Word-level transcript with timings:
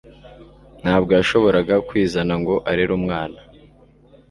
Ntabwo 0.81 1.11
yashoboraga 1.19 1.75
kwizana 1.87 2.33
ngo 2.41 2.55
arere 2.69 2.91
umwana. 2.99 3.39